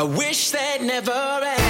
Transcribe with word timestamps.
I 0.00 0.02
wish 0.02 0.50
they'd 0.50 0.80
never 0.80 1.12
end. 1.12 1.60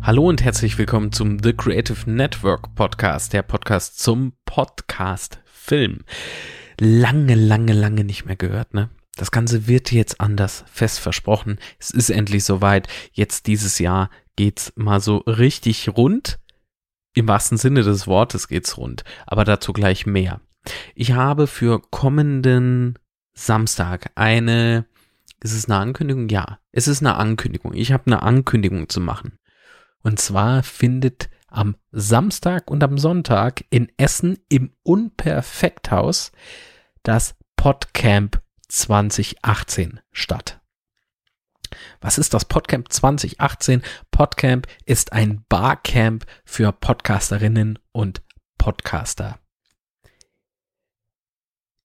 Hallo 0.00 0.28
und 0.28 0.44
herzlich 0.44 0.78
willkommen 0.78 1.10
zum 1.10 1.42
The 1.42 1.54
Creative 1.54 2.08
Network 2.08 2.72
Podcast, 2.76 3.32
der 3.32 3.42
Podcast 3.42 3.98
zum 3.98 4.34
Podcast 4.44 5.40
Film. 5.46 6.04
Lange, 6.78 7.34
lange, 7.34 7.72
lange 7.72 8.04
nicht 8.04 8.26
mehr 8.26 8.36
gehört, 8.36 8.74
ne? 8.74 8.90
Das 9.16 9.32
Ganze 9.32 9.66
wird 9.66 9.90
jetzt 9.90 10.20
anders, 10.20 10.64
fest 10.70 11.00
versprochen. 11.00 11.58
Es 11.80 11.90
ist 11.90 12.10
endlich 12.10 12.44
soweit. 12.44 12.86
Jetzt 13.12 13.48
dieses 13.48 13.80
Jahr 13.80 14.08
geht's 14.36 14.72
mal 14.76 15.00
so 15.00 15.16
richtig 15.26 15.88
rund. 15.96 16.38
Im 17.14 17.28
wahrsten 17.28 17.58
Sinne 17.58 17.82
des 17.82 18.06
Wortes 18.06 18.48
geht's 18.48 18.76
rund. 18.76 19.04
Aber 19.26 19.44
dazu 19.44 19.72
gleich 19.72 20.04
mehr. 20.04 20.40
Ich 20.94 21.12
habe 21.12 21.46
für 21.46 21.80
kommenden 21.80 22.98
Samstag 23.34 24.10
eine, 24.14 24.86
ist 25.40 25.52
es 25.52 25.68
eine 25.68 25.78
Ankündigung? 25.78 26.28
Ja, 26.28 26.58
es 26.72 26.88
ist 26.88 27.02
eine 27.02 27.14
Ankündigung. 27.14 27.74
Ich 27.74 27.92
habe 27.92 28.06
eine 28.06 28.22
Ankündigung 28.22 28.88
zu 28.88 29.00
machen. 29.00 29.38
Und 30.02 30.18
zwar 30.18 30.62
findet 30.62 31.30
am 31.46 31.76
Samstag 31.92 32.70
und 32.70 32.82
am 32.82 32.98
Sonntag 32.98 33.64
in 33.70 33.90
Essen 33.96 34.38
im 34.48 34.72
Unperfekthaus 34.82 36.32
das 37.02 37.36
Podcamp 37.56 38.42
2018 38.68 40.00
statt. 40.10 40.60
Was 42.04 42.18
ist 42.18 42.34
das 42.34 42.44
Podcamp 42.44 42.92
2018? 42.92 43.80
Podcamp 44.10 44.66
ist 44.84 45.14
ein 45.14 45.42
Barcamp 45.48 46.26
für 46.44 46.70
Podcasterinnen 46.70 47.78
und 47.92 48.20
Podcaster. 48.58 49.38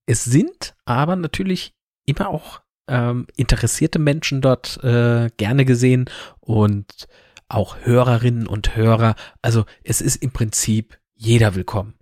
Es 0.05 0.25
sind 0.25 0.75
aber 0.83 1.15
natürlich 1.15 1.73
immer 2.05 2.27
auch 2.27 2.59
ähm, 2.89 3.27
interessierte 3.37 3.97
Menschen 3.97 4.41
dort 4.41 4.83
äh, 4.83 5.29
gerne 5.37 5.63
gesehen 5.63 6.09
und 6.41 7.07
auch 7.47 7.77
Hörerinnen 7.83 8.45
und 8.45 8.75
Hörer. 8.75 9.15
Also 9.41 9.63
es 9.85 10.01
ist 10.01 10.17
im 10.17 10.31
Prinzip 10.31 10.99
jeder 11.15 11.55
willkommen, 11.55 11.93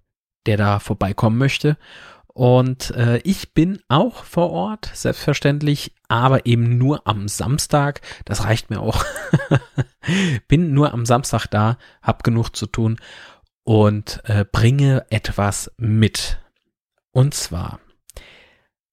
der 0.47 0.57
da 0.57 0.79
vorbeikommen 0.79 1.37
möchte. 1.37 1.77
Und 2.37 2.89
äh, 2.95 3.17
ich 3.19 3.53
bin 3.53 3.79
auch 3.89 4.23
vor 4.23 4.49
Ort, 4.49 4.89
selbstverständlich, 4.95 5.93
aber 6.07 6.45
eben 6.45 6.77
nur 6.77 7.07
am 7.07 7.27
Samstag. 7.27 8.01
Das 8.25 8.43
reicht 8.43 8.69
mir 8.69 8.79
auch. 8.79 9.03
bin 10.47 10.73
nur 10.73 10.93
am 10.93 11.05
Samstag 11.05 11.47
da, 11.47 11.77
hab 12.01 12.23
genug 12.23 12.55
zu 12.55 12.65
tun 12.65 12.97
und 13.63 14.21
äh, 14.25 14.45
bringe 14.49 15.05
etwas 15.09 15.71
mit. 15.77 16.39
Und 17.11 17.33
zwar 17.33 17.79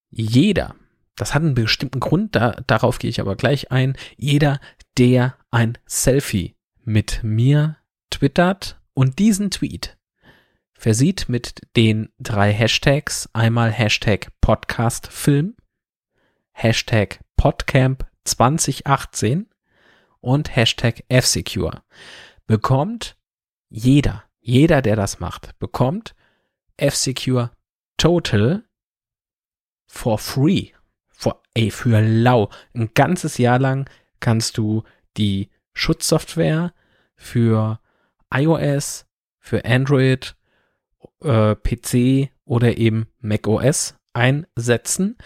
jeder, 0.09 0.75
das 1.15 1.33
hat 1.33 1.43
einen 1.43 1.55
bestimmten 1.55 1.99
Grund, 1.99 2.35
da, 2.35 2.51
darauf 2.67 2.99
gehe 2.99 3.09
ich 3.09 3.19
aber 3.19 3.35
gleich 3.35 3.71
ein, 3.71 3.97
jeder, 4.17 4.59
der 4.97 5.35
ein 5.51 5.77
Selfie 5.85 6.55
mit 6.83 7.21
mir 7.23 7.77
twittert 8.09 8.79
und 8.93 9.19
diesen 9.19 9.51
Tweet 9.51 9.97
versieht 10.77 11.27
mit 11.27 11.61
den 11.75 12.09
drei 12.19 12.51
Hashtags, 12.53 13.29
einmal 13.33 13.71
Hashtag 13.71 14.29
Podcastfilm, 14.41 15.55
Hashtag 16.57 17.19
Podcamp 17.35 18.07
2018 18.23 19.49
und 20.21 20.55
Hashtag 20.55 21.03
F-Secure, 21.09 21.83
bekommt 22.47 23.17
jeder, 23.67 24.23
jeder, 24.39 24.81
der 24.81 24.95
das 24.95 25.19
macht, 25.19 25.59
bekommt 25.59 26.15
F-Secure 26.77 27.51
Total 27.97 28.63
for 29.85 30.17
free. 30.17 30.69
For, 31.09 31.41
ey, 31.53 31.71
für 31.71 31.99
lau. 31.99 32.49
Ein 32.73 32.89
ganzes 32.93 33.37
Jahr 33.37 33.59
lang 33.59 33.89
kannst 34.21 34.57
du 34.57 34.83
die 35.17 35.49
Schutzsoftware 35.73 36.73
für 37.17 37.81
iOS, 38.33 39.05
für 39.39 39.65
Android, 39.65 40.37
äh, 41.21 41.53
PC 41.55 42.31
oder 42.45 42.77
eben 42.77 43.07
macOS 43.19 43.95
einsetzen. 44.13 45.17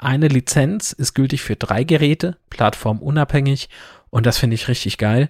Eine 0.00 0.28
Lizenz 0.28 0.92
ist 0.92 1.12
gültig 1.12 1.42
für 1.42 1.56
drei 1.56 1.84
Geräte, 1.84 2.38
plattformunabhängig 2.48 3.68
und 4.08 4.24
das 4.24 4.38
finde 4.38 4.54
ich 4.54 4.66
richtig 4.68 4.96
geil. 4.96 5.28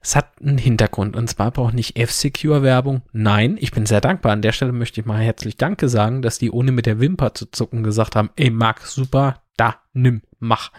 Es 0.00 0.16
hat 0.16 0.40
einen 0.40 0.58
Hintergrund 0.58 1.14
und 1.14 1.30
zwar 1.30 1.52
braucht 1.52 1.72
nicht 1.72 1.96
F-Secure 1.96 2.64
Werbung. 2.64 3.02
Nein, 3.12 3.56
ich 3.60 3.70
bin 3.70 3.86
sehr 3.86 4.00
dankbar. 4.00 4.32
An 4.32 4.42
der 4.42 4.50
Stelle 4.50 4.72
möchte 4.72 5.00
ich 5.00 5.06
mal 5.06 5.22
herzlich 5.22 5.56
Danke 5.56 5.88
sagen, 5.88 6.20
dass 6.20 6.38
die 6.38 6.50
ohne 6.50 6.72
mit 6.72 6.86
der 6.86 6.98
Wimper 6.98 7.32
zu 7.32 7.46
zucken 7.46 7.84
gesagt 7.84 8.16
haben, 8.16 8.30
ey 8.34 8.50
Marc, 8.50 8.80
super, 8.80 9.42
da, 9.56 9.76
nimm, 9.92 10.22
mach. 10.40 10.72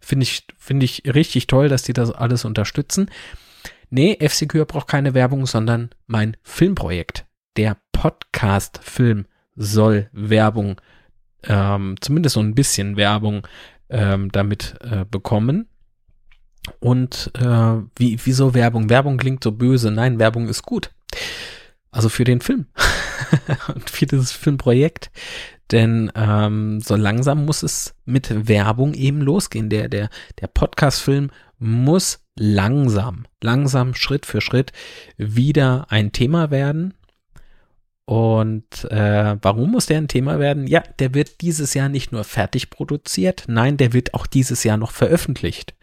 Finde 0.00 0.22
ich, 0.22 0.46
finde 0.58 0.84
ich 0.84 1.02
richtig 1.12 1.48
toll, 1.48 1.68
dass 1.68 1.82
die 1.82 1.92
das 1.92 2.12
alles 2.12 2.44
unterstützen. 2.44 3.10
Nee, 3.90 4.16
F-Secure 4.20 4.64
braucht 4.64 4.86
keine 4.86 5.12
Werbung, 5.12 5.44
sondern 5.46 5.90
mein 6.06 6.36
Filmprojekt. 6.44 7.26
Der 7.56 7.76
Podcast-Film 7.90 9.26
soll 9.56 10.08
Werbung, 10.12 10.80
ähm, 11.44 11.96
zumindest 12.00 12.34
so 12.34 12.40
ein 12.40 12.54
bisschen 12.54 12.96
Werbung 12.96 13.46
ähm, 13.90 14.30
damit 14.32 14.74
äh, 14.80 15.04
bekommen. 15.04 15.68
Und 16.80 17.30
äh, 17.34 17.82
wie, 17.96 18.18
wieso 18.24 18.54
Werbung? 18.54 18.90
Werbung 18.90 19.16
klingt 19.16 19.42
so 19.42 19.52
böse. 19.52 19.90
Nein, 19.90 20.18
Werbung 20.18 20.48
ist 20.48 20.62
gut. 20.62 20.90
Also 21.90 22.08
für 22.08 22.24
den 22.24 22.40
Film 22.40 22.66
und 23.74 23.88
für 23.88 24.06
dieses 24.06 24.32
Filmprojekt. 24.32 25.10
Denn 25.70 26.10
ähm, 26.14 26.80
so 26.80 26.96
langsam 26.96 27.44
muss 27.44 27.62
es 27.62 27.94
mit 28.04 28.48
Werbung 28.48 28.94
eben 28.94 29.20
losgehen. 29.20 29.68
Der, 29.68 29.88
der, 29.88 30.08
der 30.40 30.46
Podcast-Film 30.46 31.30
muss 31.58 32.20
langsam, 32.36 33.26
langsam, 33.42 33.94
Schritt 33.94 34.24
für 34.24 34.40
Schritt 34.40 34.72
wieder 35.16 35.86
ein 35.90 36.12
Thema 36.12 36.50
werden. 36.50 36.94
Und 38.08 38.90
äh, 38.90 39.36
warum 39.42 39.72
muss 39.72 39.84
der 39.84 39.98
ein 39.98 40.08
Thema 40.08 40.38
werden? 40.38 40.66
Ja, 40.66 40.82
der 40.98 41.12
wird 41.12 41.42
dieses 41.42 41.74
Jahr 41.74 41.90
nicht 41.90 42.10
nur 42.10 42.24
fertig 42.24 42.70
produziert, 42.70 43.44
nein, 43.48 43.76
der 43.76 43.92
wird 43.92 44.14
auch 44.14 44.26
dieses 44.26 44.64
Jahr 44.64 44.78
noch 44.78 44.92
veröffentlicht. 44.92 45.74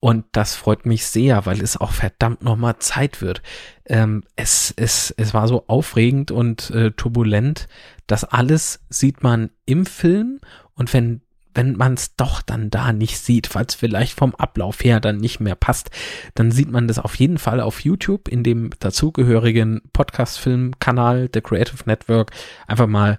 Und 0.00 0.24
das 0.32 0.54
freut 0.54 0.86
mich 0.86 1.04
sehr, 1.04 1.44
weil 1.44 1.60
es 1.60 1.76
auch 1.76 1.92
verdammt 1.92 2.40
nochmal 2.42 2.78
Zeit 2.78 3.20
wird. 3.20 3.42
Ähm, 3.84 4.24
es, 4.34 4.72
es, 4.78 5.12
es 5.18 5.34
war 5.34 5.46
so 5.46 5.64
aufregend 5.66 6.30
und 6.30 6.70
äh, 6.70 6.92
turbulent. 6.92 7.68
Das 8.06 8.24
alles 8.24 8.80
sieht 8.88 9.22
man 9.22 9.50
im 9.66 9.84
Film 9.84 10.40
und 10.72 10.94
wenn, 10.94 11.20
wenn 11.54 11.76
man 11.76 11.94
es 11.94 12.16
doch 12.16 12.42
dann 12.42 12.70
da 12.70 12.92
nicht 12.92 13.18
sieht, 13.18 13.46
falls 13.46 13.74
vielleicht 13.74 14.18
vom 14.18 14.34
Ablauf 14.34 14.82
her 14.82 15.00
dann 15.00 15.18
nicht 15.18 15.40
mehr 15.40 15.54
passt, 15.54 15.90
dann 16.34 16.50
sieht 16.50 16.70
man 16.70 16.88
das 16.88 16.98
auf 16.98 17.14
jeden 17.16 17.38
Fall 17.38 17.60
auf 17.60 17.80
YouTube 17.80 18.28
in 18.28 18.42
dem 18.42 18.70
dazugehörigen 18.78 19.82
Podcast-Film-Kanal 19.92 21.30
The 21.32 21.40
Creative 21.40 21.82
Network. 21.86 22.30
Einfach 22.66 22.86
mal 22.86 23.18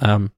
ähm, 0.00 0.30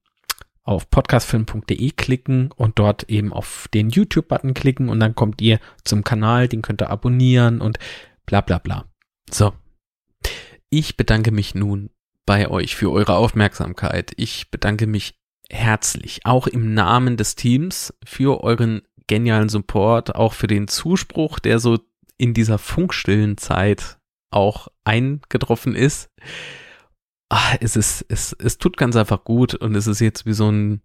auf 0.63 0.89
podcastfilm.de 0.89 1.91
klicken 1.91 2.51
und 2.51 2.77
dort 2.77 3.03
eben 3.09 3.31
auf 3.31 3.67
den 3.73 3.89
YouTube-Button 3.89 4.53
klicken 4.53 4.89
und 4.89 4.99
dann 4.99 5.15
kommt 5.15 5.41
ihr 5.41 5.59
zum 5.85 6.03
Kanal, 6.03 6.49
den 6.49 6.61
könnt 6.61 6.81
ihr 6.81 6.89
abonnieren 6.89 7.61
und 7.61 7.79
bla 8.25 8.41
bla 8.41 8.57
bla. 8.57 8.85
So. 9.31 9.53
Ich 10.69 10.97
bedanke 10.97 11.31
mich 11.31 11.55
nun 11.55 11.89
bei 12.25 12.49
euch 12.49 12.75
für 12.75 12.91
eure 12.91 13.15
Aufmerksamkeit. 13.15 14.11
Ich 14.17 14.51
bedanke 14.51 14.85
mich 14.85 15.17
herzlich, 15.49 16.25
auch 16.25 16.47
im 16.47 16.73
Namen 16.73 17.17
des 17.17 17.35
Teams, 17.35 17.93
für 18.05 18.43
euren 18.43 18.81
genialen 19.07 19.49
Support, 19.49 20.15
auch 20.15 20.33
für 20.33 20.47
den 20.47 20.67
Zuspruch, 20.67 21.39
der 21.39 21.59
so 21.59 21.79
in 22.17 22.33
dieser 22.33 22.57
funkstillen 22.57 23.37
Zeit 23.37 23.97
auch 24.31 24.67
eingetroffen 24.83 25.75
ist 25.75 26.09
ach, 27.29 27.55
es 27.59 27.75
ist, 27.75 28.05
es, 28.09 28.33
es 28.33 28.57
tut 28.57 28.77
ganz 28.77 28.95
einfach 28.95 29.23
gut 29.23 29.55
und 29.55 29.75
es 29.75 29.87
ist 29.87 29.99
jetzt 29.99 30.25
wie 30.25 30.33
so 30.33 30.49
ein, 30.49 30.81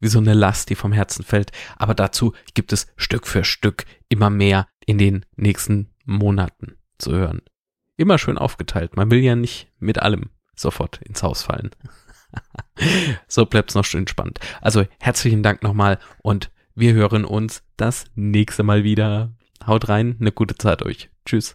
wie 0.00 0.08
so 0.08 0.18
eine 0.18 0.34
Last, 0.34 0.70
die 0.70 0.74
vom 0.74 0.92
Herzen 0.92 1.24
fällt. 1.24 1.52
Aber 1.76 1.94
dazu 1.94 2.34
gibt 2.54 2.72
es 2.72 2.86
Stück 2.96 3.26
für 3.26 3.44
Stück 3.44 3.84
immer 4.08 4.30
mehr 4.30 4.68
in 4.86 4.98
den 4.98 5.26
nächsten 5.36 5.90
Monaten 6.04 6.76
zu 6.98 7.12
hören. 7.12 7.42
Immer 7.96 8.18
schön 8.18 8.38
aufgeteilt. 8.38 8.96
Man 8.96 9.10
will 9.10 9.20
ja 9.20 9.36
nicht 9.36 9.70
mit 9.78 9.98
allem 9.98 10.30
sofort 10.56 11.00
ins 11.02 11.22
Haus 11.22 11.42
fallen. 11.42 11.70
so 13.28 13.46
bleibt's 13.46 13.74
noch 13.74 13.84
schön 13.84 14.06
spannend. 14.06 14.40
Also 14.60 14.84
herzlichen 14.98 15.42
Dank 15.42 15.62
nochmal 15.62 15.98
und 16.22 16.50
wir 16.74 16.94
hören 16.94 17.24
uns 17.24 17.62
das 17.76 18.06
nächste 18.14 18.62
Mal 18.62 18.84
wieder. 18.84 19.32
Haut 19.66 19.88
rein, 19.88 20.16
eine 20.20 20.32
gute 20.32 20.56
Zeit 20.56 20.82
euch. 20.82 21.10
Tschüss. 21.26 21.48